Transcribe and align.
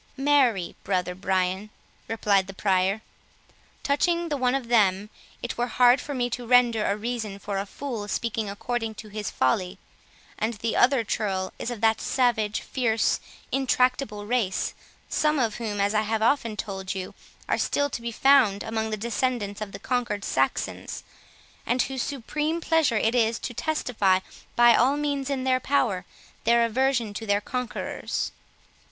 "Marry, 0.17 0.75
brother 0.83 1.13
Brian," 1.13 1.69
replied 2.07 2.47
the 2.47 2.55
Prior, 2.55 3.03
"touching 3.83 4.29
the 4.29 4.35
one 4.35 4.55
of 4.55 4.67
them, 4.67 5.11
it 5.43 5.59
were 5.59 5.67
hard 5.67 6.01
for 6.01 6.15
me 6.15 6.27
to 6.31 6.47
render 6.47 6.83
a 6.87 6.97
reason 6.97 7.37
for 7.37 7.59
a 7.59 7.67
fool 7.67 8.07
speaking 8.07 8.49
according 8.49 8.95
to 8.95 9.09
his 9.09 9.29
folly; 9.29 9.77
and 10.39 10.55
the 10.55 10.75
other 10.75 11.03
churl 11.03 11.53
is 11.59 11.69
of 11.69 11.81
that 11.81 12.01
savage, 12.01 12.61
fierce, 12.61 13.19
intractable 13.51 14.25
race, 14.25 14.73
some 15.07 15.37
of 15.37 15.57
whom, 15.57 15.79
as 15.79 15.93
I 15.93 16.01
have 16.01 16.23
often 16.23 16.57
told 16.57 16.95
you, 16.95 17.13
are 17.47 17.59
still 17.59 17.87
to 17.91 18.01
be 18.01 18.11
found 18.11 18.63
among 18.63 18.89
the 18.89 18.97
descendants 18.97 19.61
of 19.61 19.71
the 19.71 19.77
conquered 19.77 20.25
Saxons, 20.25 21.03
and 21.63 21.79
whose 21.79 22.01
supreme 22.01 22.59
pleasure 22.59 22.97
it 22.97 23.13
is 23.13 23.37
to 23.37 23.53
testify, 23.53 24.21
by 24.55 24.73
all 24.73 24.97
means 24.97 25.29
in 25.29 25.43
their 25.43 25.59
power, 25.59 26.05
their 26.43 26.65
aversion 26.65 27.13
to 27.13 27.27
their 27.27 27.39
conquerors." 27.39 28.31